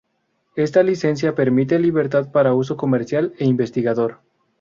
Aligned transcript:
Esta 0.55 0.81
licencia 0.81 1.35
permite 1.35 1.77
libertad 1.77 2.31
para 2.31 2.55
uso 2.55 2.75
comercial 2.75 3.35
e 3.37 3.45
investigador. 3.45 4.17